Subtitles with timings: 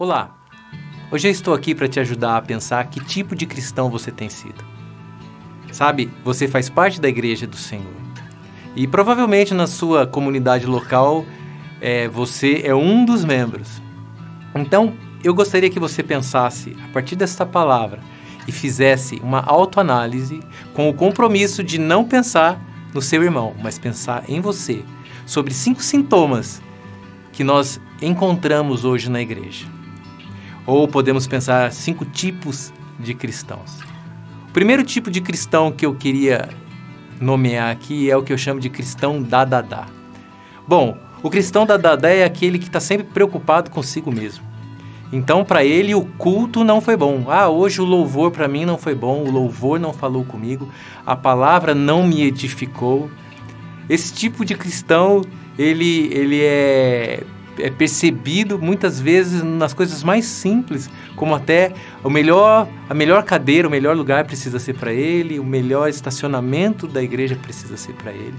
[0.00, 0.34] Olá!
[1.10, 4.30] Hoje eu estou aqui para te ajudar a pensar que tipo de cristão você tem
[4.30, 4.64] sido.
[5.70, 7.92] Sabe, você faz parte da igreja do Senhor.
[8.74, 11.26] E provavelmente na sua comunidade local
[11.82, 13.82] é, você é um dos membros.
[14.54, 18.00] Então, eu gostaria que você pensasse, a partir desta palavra,
[18.48, 20.40] e fizesse uma autoanálise
[20.72, 22.58] com o compromisso de não pensar
[22.94, 24.82] no seu irmão, mas pensar em você,
[25.26, 26.62] sobre cinco sintomas
[27.34, 29.79] que nós encontramos hoje na igreja.
[30.66, 33.78] Ou podemos pensar cinco tipos de cristãos.
[34.48, 36.48] O primeiro tipo de cristão que eu queria
[37.20, 39.86] nomear aqui é o que eu chamo de cristão dadadá.
[40.66, 44.44] Bom, o cristão dadadá é aquele que está sempre preocupado consigo mesmo.
[45.12, 47.24] Então, para ele, o culto não foi bom.
[47.28, 50.68] Ah, hoje o louvor para mim não foi bom, o louvor não falou comigo,
[51.04, 53.10] a palavra não me edificou.
[53.88, 55.22] Esse tipo de cristão,
[55.58, 57.24] ele, ele é
[57.58, 63.68] é percebido muitas vezes nas coisas mais simples, como até o melhor, a melhor cadeira,
[63.68, 68.12] o melhor lugar precisa ser para ele, o melhor estacionamento da igreja precisa ser para
[68.12, 68.36] ele.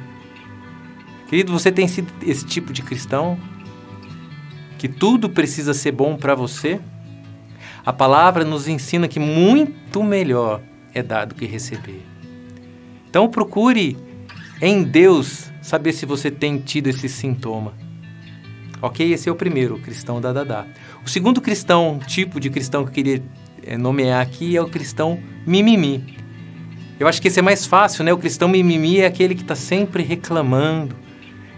[1.27, 3.37] Querido, você tem sido esse tipo de cristão
[4.77, 6.79] que tudo precisa ser bom para você?
[7.85, 10.61] A palavra nos ensina que muito melhor
[10.93, 12.01] é dar do que receber.
[13.09, 13.97] Então procure
[14.61, 17.73] em Deus saber se você tem tido esse sintoma.
[18.81, 19.13] Ok?
[19.13, 20.65] Esse é o primeiro, o cristão da Dadá.
[21.05, 23.23] O segundo cristão, tipo de cristão que eu queria
[23.63, 26.17] é, nomear aqui é o cristão mimimi.
[26.99, 28.13] Eu acho que esse é mais fácil, né?
[28.13, 30.95] O cristão mimimi é aquele que está sempre reclamando,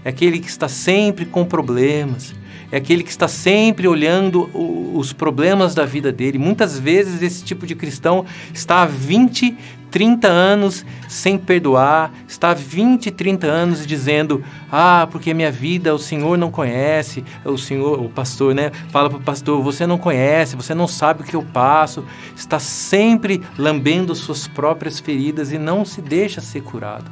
[0.04, 2.34] é aquele que está sempre com problemas,
[2.74, 4.50] é aquele que está sempre olhando
[4.98, 6.40] os problemas da vida dele.
[6.40, 9.56] Muitas vezes esse tipo de cristão está há 20,
[9.92, 16.00] 30 anos sem perdoar, está há 20, 30 anos dizendo: "Ah, porque minha vida o
[16.00, 17.24] Senhor não conhece".
[17.46, 21.22] O Senhor, o pastor, né, fala para o pastor: "Você não conhece, você não sabe
[21.22, 22.04] o que eu passo".
[22.36, 27.12] Está sempre lambendo suas próprias feridas e não se deixa ser curado.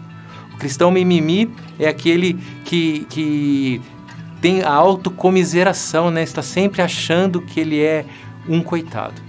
[0.55, 2.33] O cristão mimimi é aquele
[2.65, 3.81] que, que
[4.41, 6.23] tem a autocomiseração, né?
[6.23, 8.05] Está sempre achando que ele é
[8.49, 9.21] um coitado.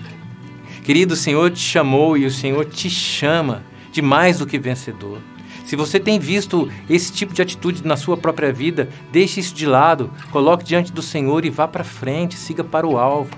[0.83, 3.63] Querido, o Senhor te chamou e o Senhor te chama
[3.93, 5.19] de mais do que vencedor.
[5.65, 9.67] Se você tem visto esse tipo de atitude na sua própria vida, deixe isso de
[9.67, 13.31] lado, coloque diante do Senhor e vá para frente, siga para o alvo.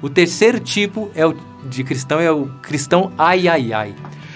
[0.00, 1.34] O terceiro tipo é o
[1.64, 3.94] de cristão é o cristão ai ai ai.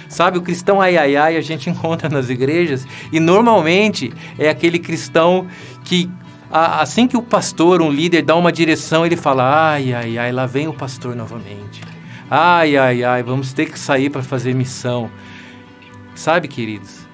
[0.08, 4.78] Sabe, o cristão ai ai ai a gente encontra nas igrejas e normalmente é aquele
[4.78, 5.46] cristão
[5.84, 6.10] que
[6.50, 10.46] assim que o pastor, um líder, dá uma direção, ele fala: ai ai ai, lá
[10.46, 11.82] vem o pastor novamente.
[12.30, 15.10] Ai ai ai, vamos ter que sair para fazer missão.
[16.14, 17.06] Sabe, queridos?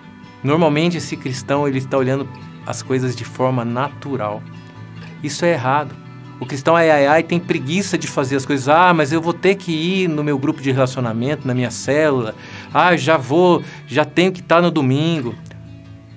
[0.43, 2.29] Normalmente esse cristão ele está olhando
[2.67, 4.43] as coisas de forma natural.
[5.23, 5.95] Isso é errado.
[6.41, 8.69] O cristão ai ai ai tem preguiça de fazer as coisas.
[8.69, 12.35] Ah, mas eu vou ter que ir no meu grupo de relacionamento, na minha célula.
[12.75, 15.37] Ah, já vou, já tenho que estar no domingo.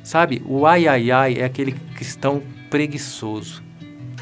[0.04, 3.62] Sabe, o ai ai ai é aquele cristão preguiçoso,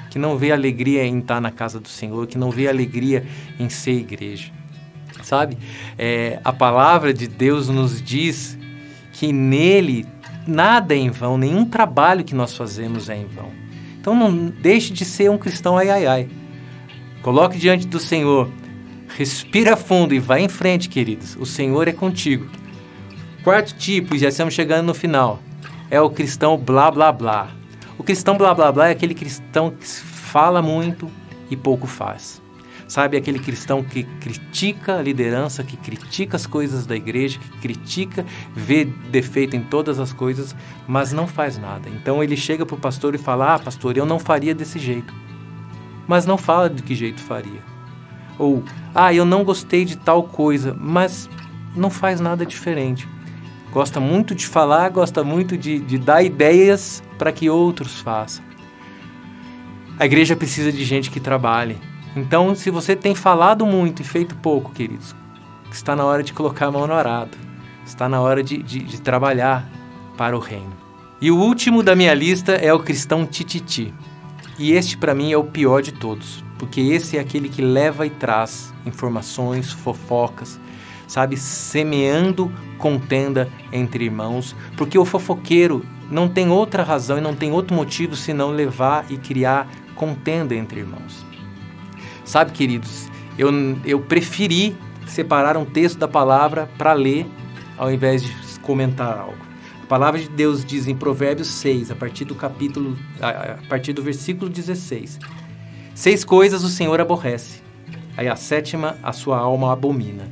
[0.10, 3.26] que não vê alegria em estar na casa do Senhor, que não vê alegria
[3.58, 4.52] em ser igreja.
[5.24, 5.58] Sabe,
[5.98, 8.58] é, a palavra de Deus nos diz
[9.14, 10.06] que nele
[10.46, 13.50] nada é em vão, nenhum trabalho que nós fazemos é em vão.
[14.00, 16.30] Então não deixe de ser um cristão ai ai ai.
[17.22, 18.52] Coloque diante do Senhor,
[19.08, 21.36] respira fundo e vá em frente, queridos.
[21.36, 22.48] O Senhor é contigo.
[23.44, 25.40] Quarto tipo, já estamos chegando no final,
[25.90, 27.50] é o cristão blá blá blá.
[27.98, 31.10] O cristão blá blá blá é aquele cristão que fala muito
[31.50, 32.42] e pouco faz.
[32.88, 38.24] Sabe, aquele cristão que critica a liderança, que critica as coisas da igreja, que critica,
[38.56, 40.56] vê defeito em todas as coisas,
[40.88, 41.90] mas não faz nada.
[41.90, 45.14] Então ele chega para o pastor e fala: Ah, pastor, eu não faria desse jeito.
[46.08, 47.75] Mas não fala de que jeito faria.
[48.38, 48.64] Ou,
[48.94, 51.30] ah, eu não gostei de tal coisa, mas
[51.76, 53.08] não faz nada diferente.
[53.72, 58.44] Gosta muito de falar, gosta muito de, de dar ideias para que outros façam.
[60.00, 61.78] A igreja precisa de gente que trabalhe,
[62.16, 65.14] então, se você tem falado muito e feito pouco, queridos,
[65.70, 67.38] está na hora de colocar a mão no arado.
[67.86, 69.70] Está na hora de, de, de trabalhar
[70.16, 70.72] para o reino.
[71.20, 73.94] E o último da minha lista é o cristão tititi.
[74.58, 78.08] E este, para mim, é o pior de todos, porque esse é aquele que leva
[78.08, 80.60] e traz informações, fofocas,
[81.08, 87.52] sabe, semeando contenda entre irmãos, porque o fofoqueiro não tem outra razão e não tem
[87.52, 91.24] outro motivo senão levar e criar contenda entre irmãos.
[92.24, 93.52] Sabe, queridos, eu,
[93.86, 94.76] eu preferi
[95.06, 97.28] separar um texto da palavra para ler
[97.78, 99.46] ao invés de comentar algo.
[99.84, 104.02] A palavra de Deus diz em Provérbios 6, a partir do capítulo, a partir do
[104.02, 105.20] versículo 16:
[105.96, 107.62] Seis coisas o Senhor aborrece.
[108.18, 110.30] Aí a sétima, a sua alma abomina.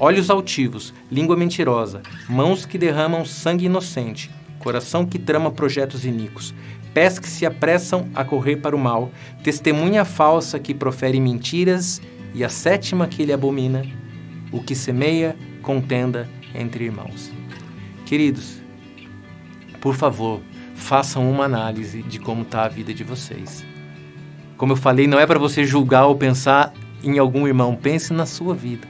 [0.00, 6.54] Olhos altivos, língua mentirosa, mãos que derramam sangue inocente, coração que trama projetos iníquos,
[6.94, 9.12] pés que se apressam a correr para o mal,
[9.42, 12.00] testemunha falsa que profere mentiras,
[12.32, 13.84] e a sétima que ele abomina,
[14.50, 17.30] o que semeia contenda entre irmãos.
[18.06, 18.62] Queridos,
[19.82, 20.40] por favor,
[20.74, 23.73] façam uma análise de como está a vida de vocês.
[24.56, 26.72] Como eu falei, não é para você julgar ou pensar
[27.02, 28.86] em algum irmão, pense na sua vida.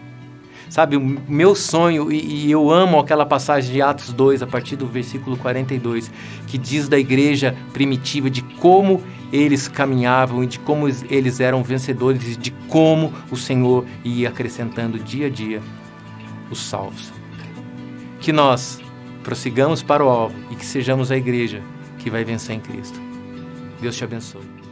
[0.69, 4.77] Sabe, o meu sonho, e, e, eu amo aquela passagem de Atos 2, a partir
[4.77, 6.11] do versículo 42,
[6.47, 9.01] que diz da igreja primitiva, de como
[9.33, 14.99] eles caminhavam e de como eles eram vencedores e de como o Senhor ia acrescentando
[14.99, 15.63] dia a dia
[16.51, 17.13] os salvos.
[18.21, 18.81] Que nós
[19.23, 21.63] prossigamos para o alvo e que sejamos a igreja
[21.99, 23.01] que vai vencer em Cristo.
[23.81, 24.64] Deus te abençoe.